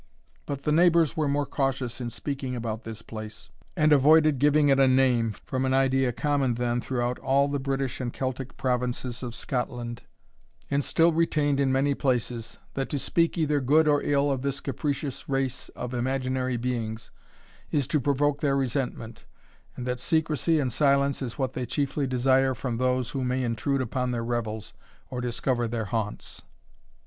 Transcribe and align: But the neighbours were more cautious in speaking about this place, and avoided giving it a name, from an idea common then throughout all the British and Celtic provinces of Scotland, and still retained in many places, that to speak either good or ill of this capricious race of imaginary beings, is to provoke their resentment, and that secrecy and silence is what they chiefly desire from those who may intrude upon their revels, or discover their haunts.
But 0.47 0.63
the 0.63 0.71
neighbours 0.71 1.15
were 1.15 1.27
more 1.27 1.45
cautious 1.45 2.01
in 2.01 2.09
speaking 2.09 2.55
about 2.55 2.81
this 2.81 3.03
place, 3.03 3.51
and 3.77 3.93
avoided 3.93 4.39
giving 4.39 4.69
it 4.69 4.79
a 4.79 4.87
name, 4.87 5.31
from 5.45 5.63
an 5.63 5.75
idea 5.75 6.11
common 6.11 6.55
then 6.55 6.81
throughout 6.81 7.19
all 7.19 7.47
the 7.47 7.59
British 7.59 8.01
and 8.01 8.11
Celtic 8.11 8.57
provinces 8.57 9.21
of 9.21 9.35
Scotland, 9.35 10.01
and 10.71 10.83
still 10.83 11.11
retained 11.13 11.59
in 11.59 11.71
many 11.71 11.93
places, 11.93 12.57
that 12.73 12.89
to 12.89 12.97
speak 12.97 13.37
either 13.37 13.59
good 13.61 13.87
or 13.87 14.01
ill 14.01 14.31
of 14.31 14.41
this 14.41 14.59
capricious 14.59 15.29
race 15.29 15.69
of 15.75 15.93
imaginary 15.93 16.57
beings, 16.57 17.11
is 17.69 17.87
to 17.89 17.99
provoke 18.01 18.41
their 18.41 18.57
resentment, 18.57 19.25
and 19.75 19.85
that 19.85 19.99
secrecy 19.99 20.59
and 20.59 20.73
silence 20.73 21.21
is 21.21 21.37
what 21.37 21.53
they 21.53 21.63
chiefly 21.67 22.07
desire 22.07 22.55
from 22.55 22.77
those 22.77 23.11
who 23.11 23.23
may 23.23 23.43
intrude 23.43 23.81
upon 23.81 24.09
their 24.09 24.25
revels, 24.25 24.73
or 25.11 25.21
discover 25.21 25.67
their 25.67 25.85
haunts. 25.85 26.41